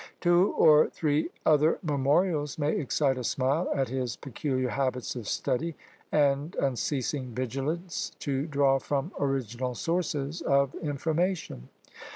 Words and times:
Two 0.19 0.53
or 0.53 0.89
three 0.89 1.29
other 1.45 1.77
memorials 1.83 2.57
may 2.57 2.75
excite 2.75 3.19
a 3.19 3.23
smile 3.23 3.69
at 3.71 3.89
his 3.89 4.15
peculiar 4.15 4.69
habits 4.69 5.15
of 5.15 5.27
study, 5.27 5.75
and 6.11 6.55
unceasing 6.55 7.35
vigilance 7.35 8.11
to 8.17 8.47
draw 8.47 8.79
from 8.79 9.11
original 9.19 9.75
sources 9.75 10.41
of 10.41 10.73
information. 10.81 11.69